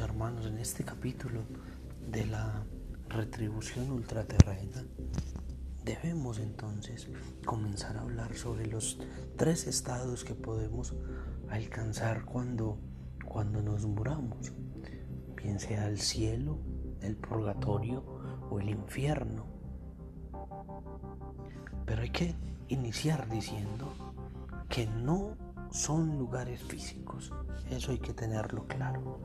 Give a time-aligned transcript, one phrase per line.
[0.00, 1.40] Hermanos, en este capítulo
[2.10, 2.66] de la
[3.08, 4.84] retribución ultraterrena,
[5.84, 7.08] debemos entonces
[7.44, 8.98] comenzar a hablar sobre los
[9.36, 10.94] tres estados que podemos
[11.48, 12.78] alcanzar cuando,
[13.24, 14.52] cuando nos muramos,
[15.36, 16.58] bien sea el cielo,
[17.00, 18.04] el purgatorio
[18.50, 19.46] o el infierno.
[21.86, 22.34] Pero hay que
[22.68, 23.94] iniciar diciendo
[24.68, 25.36] que no
[25.70, 27.32] son lugares físicos,
[27.70, 29.20] eso hay que tenerlo claro.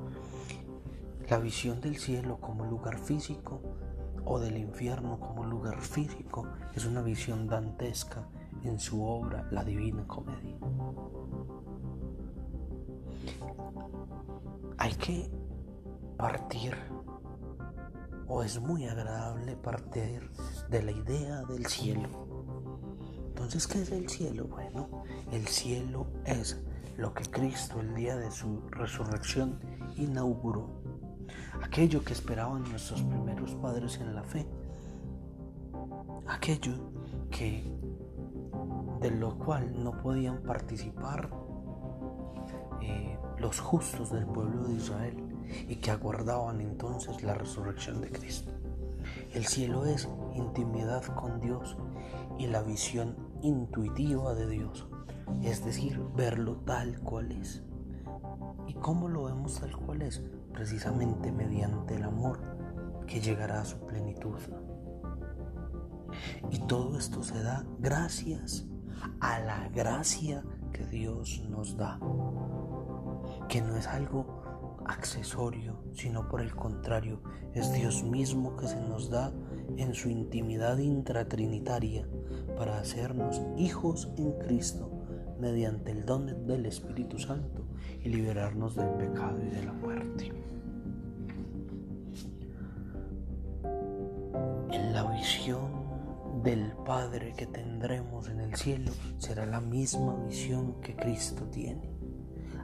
[1.32, 3.62] La visión del cielo como lugar físico
[4.26, 8.28] o del infierno como lugar físico es una visión dantesca
[8.66, 10.58] en su obra La Divina Comedia.
[14.78, 15.32] Hay que
[16.18, 16.76] partir,
[18.28, 20.30] o es muy agradable partir
[20.70, 22.32] de la idea del cielo
[23.42, 24.46] entonces, ¿qué es el cielo?
[24.46, 26.62] Bueno, el cielo es
[26.96, 29.60] lo que Cristo el día de su resurrección
[29.96, 30.70] inauguró.
[31.64, 34.46] Aquello que esperaban nuestros primeros padres en la fe.
[36.28, 36.74] Aquello
[37.30, 37.64] que
[39.02, 41.30] de lo cual no podían participar
[42.82, 45.18] eh, los justos del pueblo de Israel
[45.68, 48.52] y que aguardaban entonces la resurrección de Cristo.
[49.34, 51.78] El cielo es intimidad con Dios
[52.38, 54.88] y la visión intuitiva de Dios,
[55.42, 57.64] es decir, verlo tal cual es.
[58.68, 60.22] ¿Y cómo lo vemos tal cual es?
[60.54, 62.40] Precisamente mediante el amor
[63.08, 64.38] que llegará a su plenitud.
[66.50, 68.66] Y todo esto se da gracias
[69.20, 72.00] a la gracia que Dios nos da,
[73.48, 77.22] que no es algo accesorio, sino por el contrario,
[77.54, 79.32] es Dios mismo que se nos da
[79.78, 82.08] en su intimidad intratrinitaria
[82.58, 85.01] para hacernos hijos en Cristo
[85.42, 87.66] mediante el don del Espíritu Santo
[88.02, 90.32] y liberarnos del pecado y de la muerte.
[94.72, 95.82] En la visión
[96.44, 101.92] del Padre que tendremos en el cielo será la misma visión que Cristo tiene.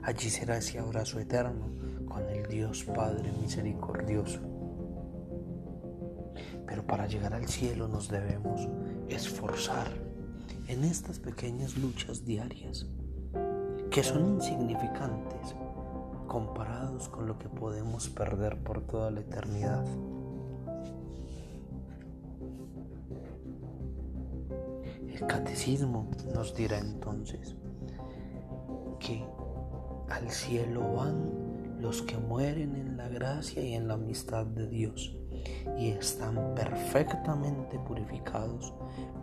[0.02, 1.66] Allí será ese abrazo eterno
[2.06, 4.40] con el Dios Padre misericordioso
[6.68, 8.68] pero para llegar al cielo nos debemos
[9.08, 10.07] esforzar
[10.68, 12.86] en estas pequeñas luchas diarias,
[13.90, 15.56] que son insignificantes
[16.26, 19.84] comparados con lo que podemos perder por toda la eternidad.
[25.10, 27.56] El catecismo nos dirá entonces
[29.00, 29.24] que
[30.10, 35.16] al cielo van los que mueren en la gracia y en la amistad de Dios
[35.76, 38.74] y están perfectamente purificados,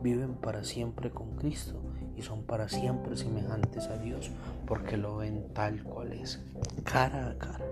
[0.01, 1.81] viven para siempre con Cristo
[2.15, 4.31] y son para siempre semejantes a Dios
[4.65, 6.43] porque lo ven tal cual es,
[6.83, 7.65] cara a cara.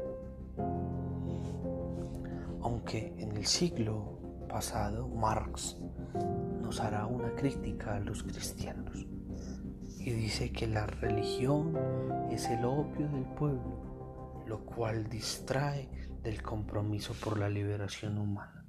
[2.62, 5.78] Aunque en el siglo pasado Marx
[6.62, 9.06] nos hará una crítica a los cristianos
[10.00, 11.78] y dice que la religión
[12.30, 13.93] es el opio del pueblo,
[14.48, 15.90] lo cual distrae
[16.22, 18.66] del compromiso por la liberación humana.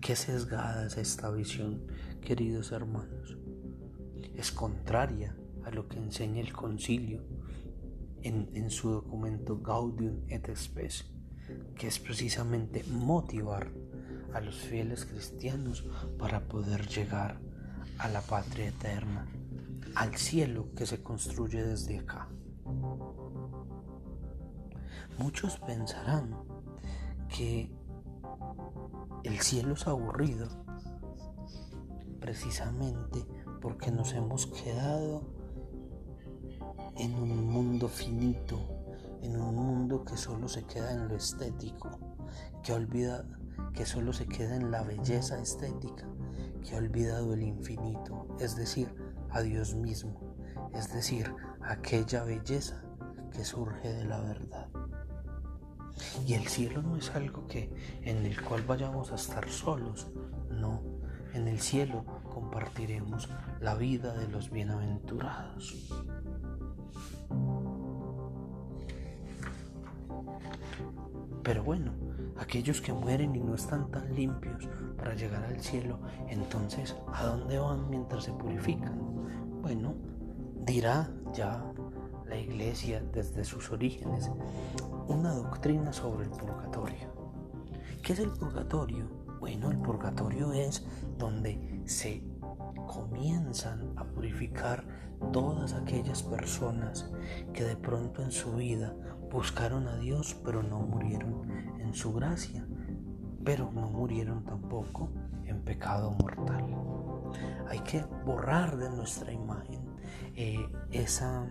[0.00, 1.86] Qué sesgada es esta visión,
[2.20, 3.38] queridos hermanos.
[4.34, 7.22] Es contraria a lo que enseña el concilio
[8.22, 11.04] en, su documento Gaudium et Spes,
[11.76, 13.70] que es precisamente motivar
[14.32, 15.84] a los fieles cristianos
[16.18, 17.40] para poder llegar
[17.98, 19.26] a la patria eterna,
[19.94, 22.28] al cielo que se construye desde acá.
[25.18, 26.34] Muchos pensarán
[27.28, 27.70] que
[29.24, 30.48] el cielo es aburrido
[32.20, 33.24] precisamente
[33.60, 35.22] porque nos hemos quedado
[36.96, 38.58] en un mundo finito,
[39.22, 41.98] en un mundo que solo se queda en lo estético,
[42.62, 43.24] que olvida
[43.72, 46.06] que solo se queda en la belleza estética,
[46.62, 48.94] que ha olvidado el infinito, es decir,
[49.30, 50.20] a Dios mismo,
[50.74, 52.82] es decir, aquella belleza
[53.30, 54.61] que surge de la verdad.
[56.26, 57.72] Y el cielo no es algo que
[58.02, 60.08] en el cual vayamos a estar solos,
[60.50, 60.82] no.
[61.34, 63.28] En el cielo compartiremos
[63.60, 65.88] la vida de los bienaventurados.
[71.42, 71.92] Pero bueno,
[72.38, 75.98] aquellos que mueren y no están tan limpios para llegar al cielo,
[76.28, 79.60] entonces, ¿a dónde van mientras se purifican?
[79.60, 79.94] Bueno,
[80.64, 81.64] dirá ya
[82.32, 84.30] la iglesia desde sus orígenes
[85.06, 87.12] una doctrina sobre el purgatorio.
[88.02, 89.06] ¿Qué es el purgatorio?
[89.38, 90.86] Bueno, el purgatorio es
[91.18, 92.24] donde se
[92.86, 94.82] comienzan a purificar
[95.30, 97.10] todas aquellas personas
[97.52, 98.94] que de pronto en su vida
[99.30, 101.50] buscaron a Dios pero no murieron
[101.80, 102.66] en su gracia,
[103.44, 105.10] pero no murieron tampoco
[105.44, 106.64] en pecado mortal.
[107.68, 109.82] Hay que borrar de nuestra imagen
[110.34, 111.46] eh, esa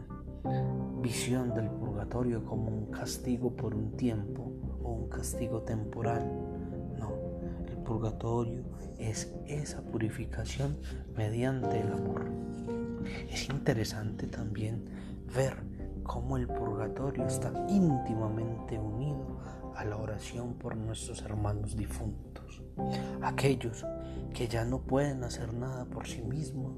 [1.01, 4.51] visión del purgatorio como un castigo por un tiempo
[4.83, 6.23] o un castigo temporal.
[6.97, 7.11] No,
[7.67, 8.63] el purgatorio
[8.97, 10.77] es esa purificación
[11.15, 12.25] mediante el amor.
[13.29, 14.85] Es interesante también
[15.35, 15.55] ver
[16.03, 19.39] cómo el purgatorio está íntimamente unido
[19.75, 22.61] a la oración por nuestros hermanos difuntos,
[23.21, 23.85] aquellos
[24.33, 26.75] que ya no pueden hacer nada por sí mismos,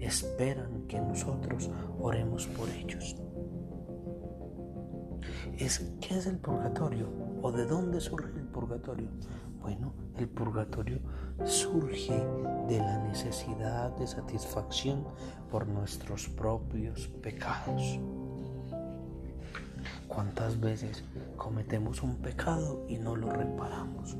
[0.00, 3.16] esperan que nosotros oremos por ellos.
[5.56, 7.08] Es, ¿Qué es el purgatorio?
[7.42, 9.08] ¿O de dónde surge el purgatorio?
[9.60, 11.00] Bueno, el purgatorio
[11.44, 12.14] surge
[12.68, 15.04] de la necesidad de satisfacción
[15.50, 17.98] por nuestros propios pecados.
[20.06, 21.04] ¿Cuántas veces
[21.36, 24.16] cometemos un pecado y no lo reparamos?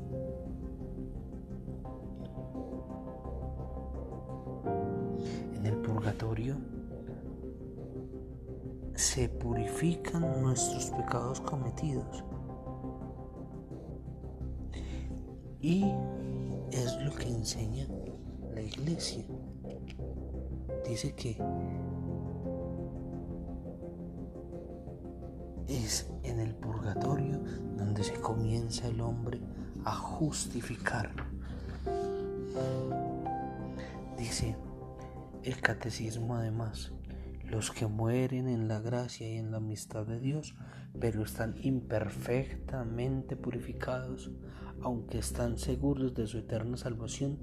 [8.95, 12.23] Se purifican nuestros pecados cometidos
[15.61, 15.85] y
[16.71, 17.87] es lo que enseña
[18.53, 19.25] la iglesia.
[20.85, 21.41] Dice que
[25.67, 27.39] es en el purgatorio
[27.77, 29.39] donde se comienza el hombre
[29.85, 31.11] a justificar.
[34.17, 34.55] Dice
[35.43, 36.91] el catecismo además,
[37.45, 40.55] los que mueren en la gracia y en la amistad de Dios,
[40.99, 44.31] pero están imperfectamente purificados,
[44.81, 47.39] aunque están seguros de su eterna salvación,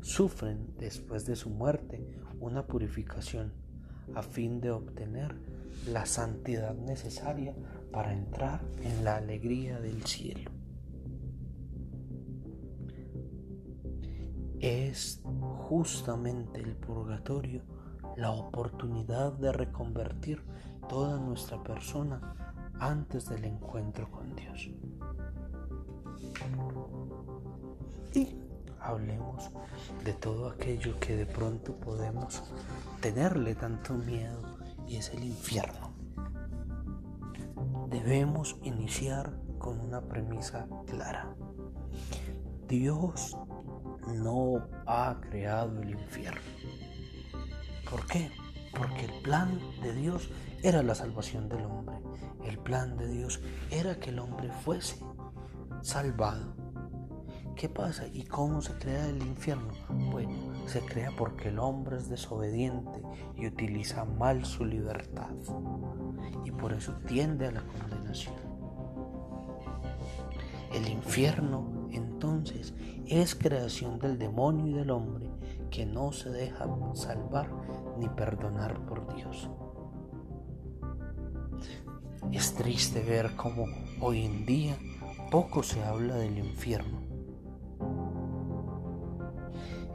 [0.00, 2.06] sufren después de su muerte
[2.40, 3.52] una purificación
[4.14, 5.36] a fin de obtener
[5.88, 7.54] la santidad necesaria
[7.92, 10.50] para entrar en la alegría del cielo.
[14.60, 15.20] Es
[15.68, 17.62] justamente el purgatorio
[18.16, 20.42] la oportunidad de reconvertir
[20.88, 22.20] toda nuestra persona
[22.78, 24.70] antes del encuentro con Dios.
[28.14, 28.36] Y
[28.80, 29.50] hablemos
[30.04, 32.44] de todo aquello que de pronto podemos
[33.00, 34.40] tenerle tanto miedo
[34.86, 35.92] y es el infierno.
[37.90, 41.34] Debemos iniciar con una premisa clara.
[42.68, 43.36] Dios
[44.06, 46.40] no ha creado el infierno.
[47.90, 48.30] ¿Por qué?
[48.76, 50.30] Porque el plan de Dios
[50.62, 51.96] era la salvación del hombre.
[52.44, 54.98] El plan de Dios era que el hombre fuese
[55.82, 56.54] salvado.
[57.56, 58.06] ¿Qué pasa?
[58.12, 59.72] ¿Y cómo se crea el infierno?
[59.88, 63.00] Bueno, se crea porque el hombre es desobediente
[63.34, 65.30] y utiliza mal su libertad.
[66.44, 68.34] Y por eso tiende a la condenación.
[70.74, 72.74] El infierno entonces
[73.06, 75.30] es creación del demonio y del hombre
[75.70, 77.50] que no se deja salvar
[77.98, 79.50] ni perdonar por Dios.
[82.32, 83.66] Es triste ver cómo
[84.00, 84.76] hoy en día
[85.30, 87.06] poco se habla del infierno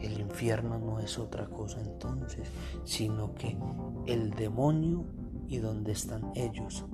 [0.01, 2.49] el infierno no es otra cosa entonces,
[2.83, 3.57] sino que
[4.07, 5.05] el demonio
[5.47, 6.85] y donde están ellos.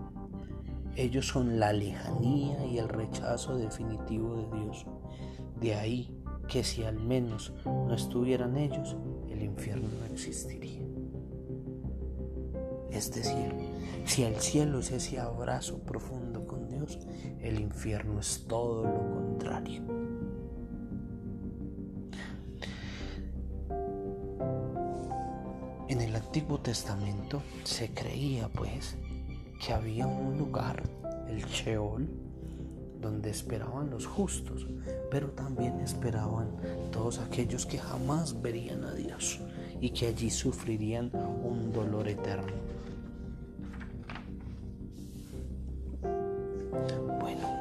[0.98, 4.84] Ellos son la lejanía y el rechazo definitivo de Dios.
[5.62, 6.12] De ahí
[6.48, 8.98] que si al menos no estuvieran ellos,
[9.30, 10.82] el infierno no existiría.
[12.90, 13.54] Es decir,
[14.06, 16.98] si el cielo es ese abrazo profundo con Dios,
[17.42, 19.84] el infierno es todo lo contrario.
[25.90, 28.98] En el Antiguo Testamento se creía pues
[29.58, 30.84] que había un lugar,
[31.28, 32.08] el Sheol,
[33.02, 34.68] donde esperaban los justos,
[35.12, 36.50] pero también esperaban
[36.92, 39.40] todos aquellos que jamás verían a Dios
[39.80, 42.54] y que allí sufrirían un dolor eterno.
[47.38, 47.57] dirá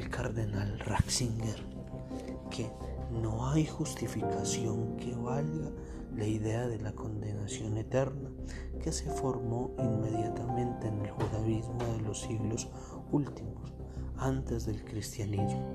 [0.00, 1.62] el cardenal Ratzinger
[2.50, 2.70] que
[3.10, 5.70] no hay justificación que valga
[6.16, 8.30] la idea de la condenación eterna
[8.82, 12.70] que se formó inmediatamente en el judaísmo de los siglos
[13.12, 13.74] últimos,
[14.16, 15.70] antes del cristianismo.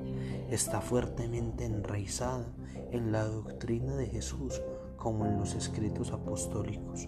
[0.50, 2.48] Está fuertemente enraizada
[2.92, 4.60] en la doctrina de Jesús
[4.98, 7.08] como en los escritos apostólicos.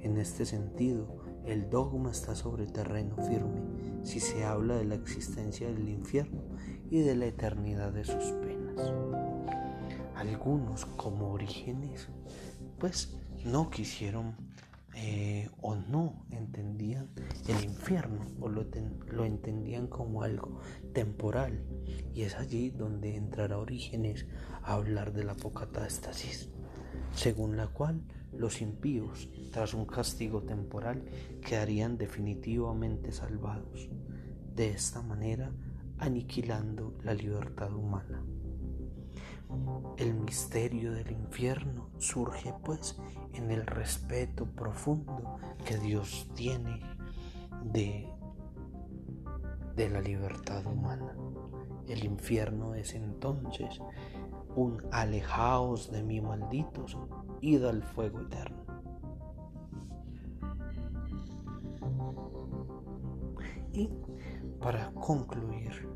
[0.00, 1.06] En este sentido,
[1.46, 3.62] el dogma está sobre terreno firme
[4.02, 6.42] si se habla de la existencia del infierno
[6.90, 8.92] y de la eternidad de sus penas.
[10.14, 12.08] Algunos como orígenes
[12.78, 14.34] pues no quisieron
[14.94, 17.10] eh, o no entendían
[17.48, 18.64] el infierno o lo,
[19.10, 20.60] lo, entendían como algo
[20.94, 21.62] temporal
[22.14, 24.26] y es allí donde entrará Orígenes
[24.62, 26.48] a hablar de la apocatastasis,
[27.14, 28.00] según la cual
[28.32, 31.04] los impíos, tras un castigo temporal,
[31.40, 33.88] quedarían definitivamente salvados,
[34.54, 35.52] de esta manera
[35.98, 38.22] aniquilando la libertad humana.
[39.96, 42.98] El misterio del infierno surge pues
[43.32, 46.80] en el respeto profundo que Dios tiene
[47.64, 48.06] de,
[49.76, 51.16] de la libertad humana.
[51.86, 53.80] El infierno es entonces
[54.56, 56.98] un alejaos de mí malditos,
[57.40, 58.64] id al fuego eterno.
[63.72, 63.90] Y
[64.60, 65.88] para concluir,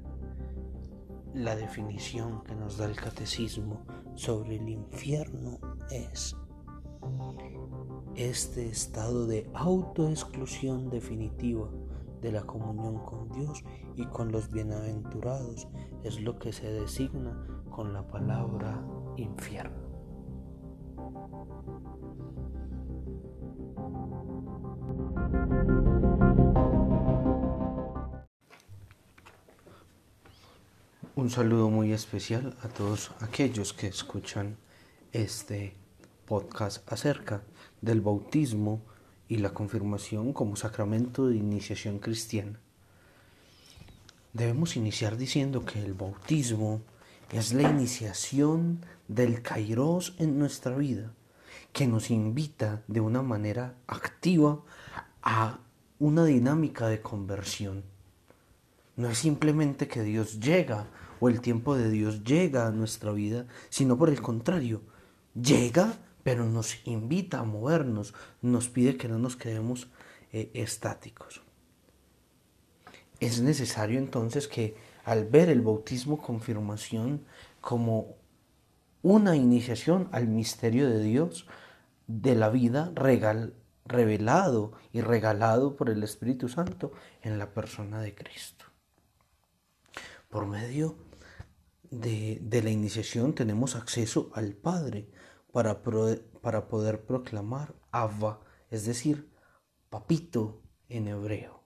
[1.34, 3.80] la definición que nos da el catecismo
[4.14, 5.58] sobre el infierno
[5.90, 6.36] es
[8.16, 11.70] este estado de autoexclusión definitiva
[12.20, 13.64] de la comunión con Dios
[13.96, 15.68] y con los bienaventurados
[16.04, 18.84] es lo que se designa con la palabra
[19.16, 19.89] infierno.
[31.20, 34.56] Un saludo muy especial a todos aquellos que escuchan
[35.12, 35.74] este
[36.24, 37.42] podcast acerca
[37.82, 38.80] del bautismo
[39.28, 42.58] y la confirmación como sacramento de iniciación cristiana.
[44.32, 46.80] Debemos iniciar diciendo que el bautismo
[47.30, 51.12] es la iniciación del kairos en nuestra vida,
[51.72, 54.60] que nos invita de una manera activa
[55.22, 55.58] a
[55.98, 57.84] una dinámica de conversión.
[58.96, 60.86] No es simplemente que Dios llega
[61.20, 64.82] o el tiempo de Dios llega a nuestra vida, sino por el contrario,
[65.34, 69.88] llega pero nos invita a movernos, nos pide que no nos quedemos
[70.32, 71.42] eh, estáticos.
[73.20, 77.24] Es necesario entonces que al ver el bautismo confirmación
[77.60, 78.16] como
[79.02, 81.46] una iniciación al misterio de Dios,
[82.18, 82.92] de la vida
[83.84, 88.64] revelado y regalado por el Espíritu Santo en la persona de Cristo.
[90.28, 90.96] Por medio
[91.90, 95.10] de, de la iniciación tenemos acceso al Padre,
[95.52, 98.40] para, para poder proclamar Abba,
[98.70, 99.32] es decir,
[99.88, 101.64] papito en hebreo.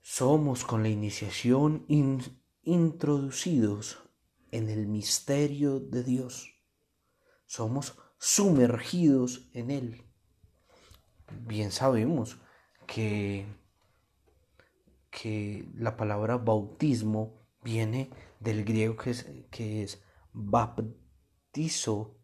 [0.00, 1.86] Somos con la iniciación
[2.62, 3.98] introducidos
[4.50, 6.53] en el misterio de Dios.
[7.46, 10.04] Somos sumergidos en Él.
[11.40, 12.38] Bien sabemos
[12.86, 13.46] que,
[15.10, 18.10] que la palabra bautismo viene
[18.40, 22.18] del griego que es, que es baptizo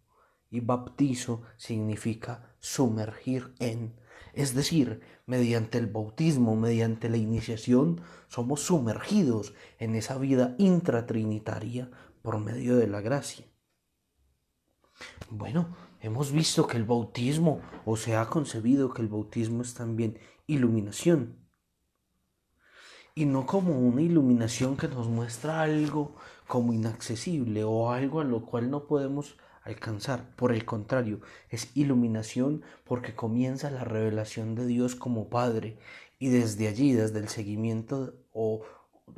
[0.50, 3.98] y baptizo significa sumergir en.
[4.32, 11.90] Es decir, mediante el bautismo, mediante la iniciación, somos sumergidos en esa vida intratrinitaria
[12.22, 13.49] por medio de la gracia.
[15.30, 20.18] Bueno, hemos visto que el bautismo, o se ha concebido que el bautismo es también
[20.46, 21.40] iluminación
[23.14, 26.16] y no como una iluminación que nos muestra algo
[26.46, 30.34] como inaccesible o algo a lo cual no podemos alcanzar.
[30.36, 35.78] Por el contrario, es iluminación porque comienza la revelación de Dios como Padre
[36.18, 38.62] y desde allí, desde el seguimiento o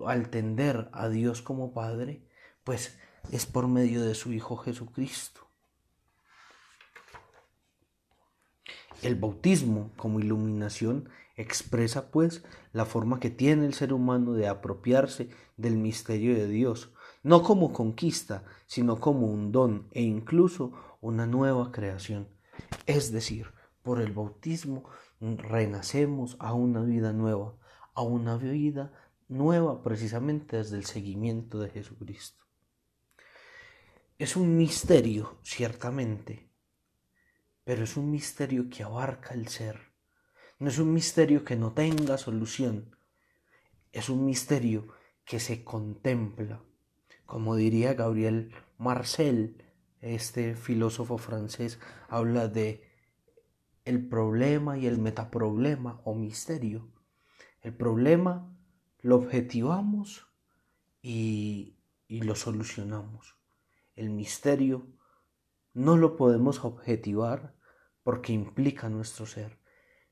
[0.07, 2.27] al tender a Dios como Padre,
[2.65, 2.99] pues
[3.31, 5.52] es por medio de su Hijo Jesucristo.
[9.03, 15.29] El bautismo como iluminación expresa pues la forma que tiene el ser humano de apropiarse
[15.57, 16.93] del misterio de Dios,
[17.25, 22.29] no como conquista, sino como un don e incluso una nueva creación.
[22.87, 23.49] Es decir,
[23.83, 24.85] por el bautismo
[25.21, 27.57] renacemos a una vida nueva,
[27.95, 28.93] a una vida
[29.27, 32.45] nueva precisamente desde el seguimiento de Jesucristo.
[34.17, 36.52] Es un misterio, ciertamente,
[37.64, 39.92] pero es un misterio que abarca el ser.
[40.59, 42.97] No es un misterio que no tenga solución,
[43.92, 44.88] es un misterio
[45.25, 46.62] que se contempla.
[47.26, 49.62] Como diría Gabriel Marcel,
[50.00, 51.78] este filósofo francés,
[52.09, 52.90] habla de
[53.85, 56.90] el problema y el metaproblema o misterio.
[57.61, 58.57] El problema
[59.00, 60.26] lo objetivamos
[61.00, 61.76] y,
[62.09, 63.37] y lo solucionamos.
[63.95, 64.87] El misterio
[65.75, 67.55] no lo podemos objetivar,
[68.02, 69.59] porque implica nuestro ser.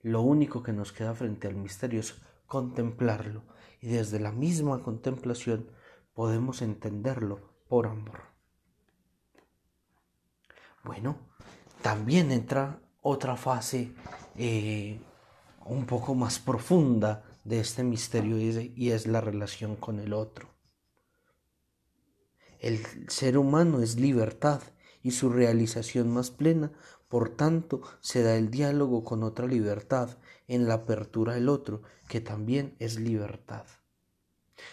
[0.02, 3.45] Lo único que nos queda frente al misterio es contemplarlo
[3.81, 5.71] y desde la misma contemplación
[6.14, 8.21] podemos entenderlo por amor.
[10.85, 11.19] Bueno,
[11.83, 13.93] también entra otra fase
[14.37, 15.00] eh,
[15.67, 20.49] un poco más profunda de este misterio y es la relación con el otro.
[22.59, 24.62] El ser humano es libertad
[25.02, 26.73] y su realización más plena,
[27.09, 32.21] por tanto, se da el diálogo con otra libertad en la apertura del otro, que
[32.21, 33.64] también es libertad.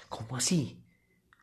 [0.10, 0.84] ¿Cómo así?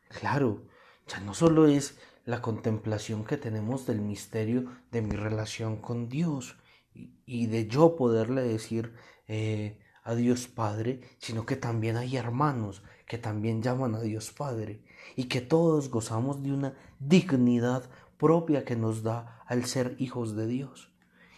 [0.07, 0.63] Claro,
[1.07, 6.55] ya no solo es la contemplación que tenemos del misterio de mi relación con Dios
[6.93, 8.93] y de yo poderle decir
[9.27, 14.81] eh, a Dios Padre, sino que también hay hermanos que también llaman a Dios Padre
[15.15, 20.47] y que todos gozamos de una dignidad propia que nos da al ser hijos de
[20.47, 20.91] Dios.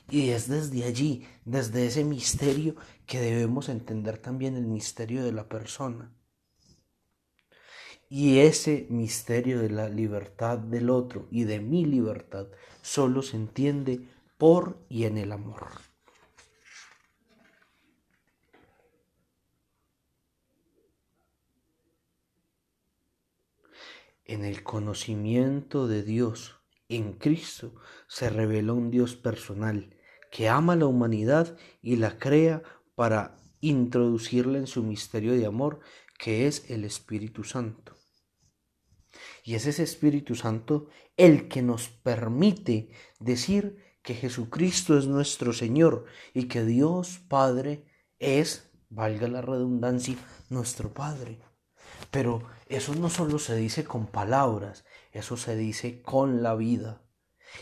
[0.09, 5.49] Y es desde allí, desde ese misterio, que debemos entender también el misterio de la
[5.49, 6.13] persona.
[8.09, 12.47] Y ese misterio de la libertad del otro y de mi libertad
[12.81, 14.07] solo se entiende
[14.37, 15.67] por y en el amor.
[24.23, 26.56] En el conocimiento de Dios,
[26.89, 27.75] en Cristo,
[28.07, 29.95] se revela un Dios personal
[30.31, 32.63] que ama a la humanidad y la crea
[32.95, 35.79] para introducirla en su misterio de amor,
[36.17, 37.95] que es el Espíritu Santo.
[39.43, 42.89] Y es ese Espíritu Santo el que nos permite
[43.19, 47.85] decir que Jesucristo es nuestro Señor y que Dios Padre
[48.19, 50.15] es, valga la redundancia,
[50.49, 51.39] nuestro Padre.
[52.11, 54.85] Pero eso no solo se dice con palabras,
[55.17, 57.01] eso se dice con la vida.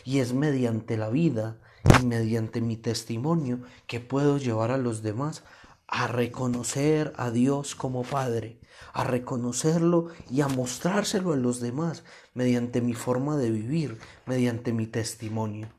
[0.04, 1.60] Y es mediante la vida
[2.00, 5.44] y mediante mi testimonio que puedo llevar a los demás
[5.88, 8.60] a reconocer a Dios como Padre,
[8.92, 14.86] a reconocerlo y a mostrárselo a los demás mediante mi forma de vivir, mediante mi
[14.86, 15.72] testimonio.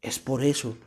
[0.00, 0.78] Es por eso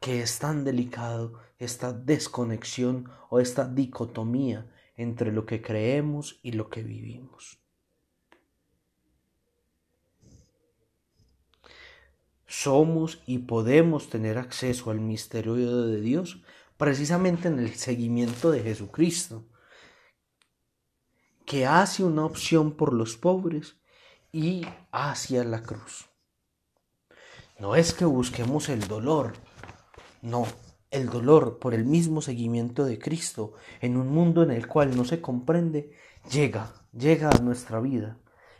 [0.00, 6.70] que es tan delicado esta desconexión o esta dicotomía entre lo que creemos y lo
[6.70, 7.61] que vivimos.
[12.52, 15.54] Somos y podemos tener acceso al misterio
[15.86, 16.42] de Dios
[16.76, 19.46] precisamente en el seguimiento de Jesucristo,
[21.46, 23.78] que hace una opción por los pobres
[24.32, 26.10] y hacia la cruz.
[27.58, 29.32] No es que busquemos el dolor,
[30.20, 30.46] no,
[30.90, 35.06] el dolor por el mismo seguimiento de Cristo en un mundo en el cual no
[35.06, 35.96] se comprende,
[36.30, 38.18] llega, llega a nuestra vida,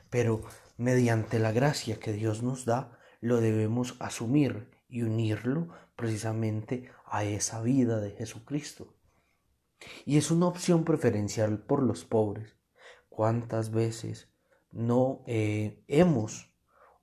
[0.09, 0.41] pero
[0.79, 7.63] mediante la gracia que Dios nos da, lo debemos asumir y unirlo precisamente a esa
[7.63, 8.95] vida de Jesucristo.
[10.05, 12.57] Y es una opción preferencial por los pobres.
[13.09, 14.29] ¿Cuántas veces
[14.73, 16.53] no eh, hemos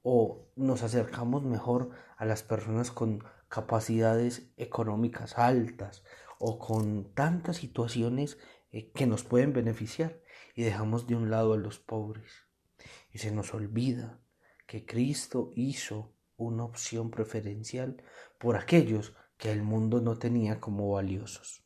[0.04, 6.04] o nos acercamos mejor a las personas con capacidades económicas altas
[6.38, 8.38] o con tantas situaciones
[8.72, 10.20] eh, que nos pueden beneficiar
[10.54, 12.30] y dejamos de un lado a los pobres.
[13.10, 14.19] Y se nos olvida
[14.70, 18.04] que Cristo hizo una opción preferencial
[18.38, 21.64] por aquellos que el mundo no tenía como valiosos.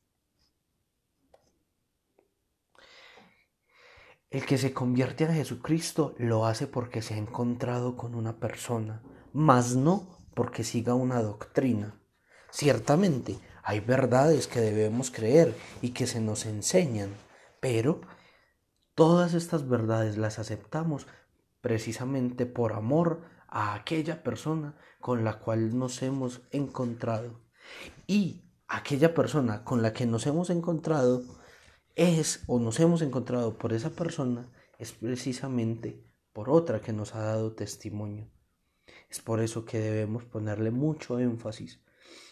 [4.29, 9.03] El que se convierte a Jesucristo lo hace porque se ha encontrado con una persona,
[9.33, 11.99] mas no porque siga una doctrina.
[12.51, 17.13] Ciertamente hay verdades que debemos creer y que se nos enseñan,
[17.59, 17.99] pero
[18.95, 21.05] todas estas verdades las aceptamos
[21.63, 27.39] precisamente por amor a aquella persona con la cual nos hemos encontrado.
[28.06, 31.23] Y aquella persona con la que nos hemos encontrado
[31.95, 37.21] es o nos hemos encontrado por esa persona es precisamente por otra que nos ha
[37.21, 38.30] dado testimonio.
[39.10, 41.80] Es por eso que debemos ponerle mucho énfasis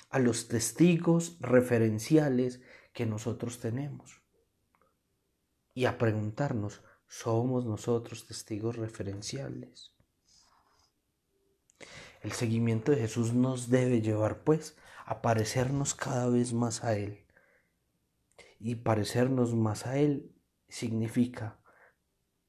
[0.10, 2.60] a los testigos referenciales
[2.92, 4.22] que nosotros tenemos
[5.74, 9.92] y a preguntarnos, ¿somos nosotros testigos referenciales?
[12.22, 17.28] El seguimiento de Jesús nos debe llevar pues a parecernos cada vez más a Él.
[18.60, 20.34] Y parecernos más a Él
[20.70, 21.60] significa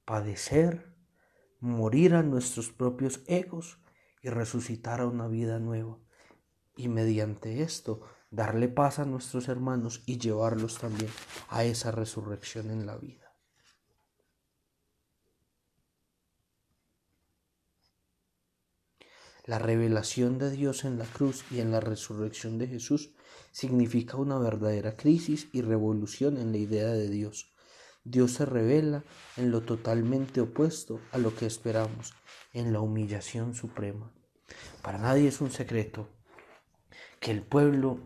[0.05, 0.94] padecer,
[1.59, 3.81] morir a nuestros propios egos
[4.22, 5.98] y resucitar a una vida nueva.
[6.77, 11.11] Y mediante esto darle paz a nuestros hermanos y llevarlos también
[11.48, 13.21] a esa resurrección en la vida.
[19.44, 23.11] La revelación de Dios en la cruz y en la resurrección de Jesús
[23.50, 27.52] significa una verdadera crisis y revolución en la idea de Dios.
[28.05, 29.02] Dios se revela
[29.37, 32.14] en lo totalmente opuesto a lo que esperamos,
[32.52, 34.12] en la humillación suprema.
[34.81, 36.09] Para nadie es un secreto
[37.18, 37.98] que el pueblo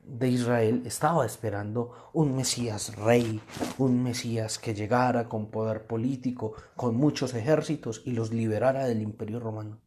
[0.00, 3.40] de Israel estaba esperando un Mesías rey,
[3.78, 9.40] un Mesías que llegara con poder político, con muchos ejércitos y los liberara del imperio
[9.40, 9.80] romano.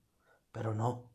[0.51, 1.11] Pero no.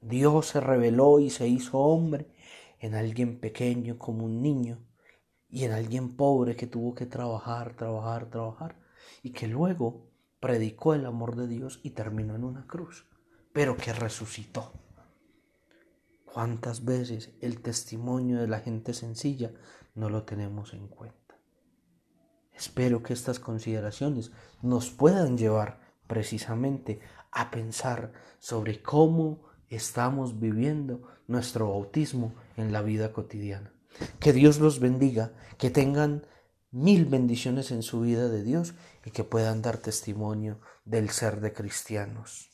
[0.00, 2.32] Dios se reveló y se hizo hombre
[2.80, 4.84] en alguien pequeño como un niño
[5.48, 8.76] y en alguien pobre que tuvo que trabajar, trabajar, trabajar
[9.22, 10.08] y que luego
[10.40, 13.06] predicó el amor de Dios y terminó en una cruz,
[13.52, 14.72] pero que resucitó.
[16.24, 19.52] ¿Cuántas veces el testimonio de la gente sencilla
[19.94, 21.38] no lo tenemos en cuenta?
[22.54, 27.00] Espero que estas consideraciones nos puedan llevar precisamente
[27.32, 33.72] a pensar sobre cómo estamos viviendo nuestro bautismo en la vida cotidiana.
[34.20, 36.26] Que Dios los bendiga, que tengan
[36.70, 41.52] mil bendiciones en su vida de Dios y que puedan dar testimonio del ser de
[41.52, 42.51] cristianos.